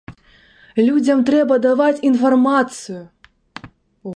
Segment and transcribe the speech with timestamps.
[0.87, 3.01] Людзям трэба даваць інфармацыю!